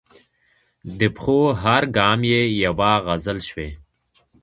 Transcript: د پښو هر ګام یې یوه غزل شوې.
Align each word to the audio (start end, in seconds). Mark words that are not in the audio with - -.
د 0.99 1.01
پښو 1.17 1.39
هر 1.63 1.83
ګام 1.97 2.19
یې 2.31 2.41
یوه 2.65 2.91
غزل 3.05 3.39
شوې. 3.49 3.69